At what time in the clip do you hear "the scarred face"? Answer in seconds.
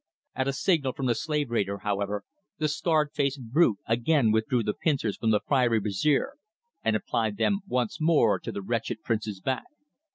2.57-3.37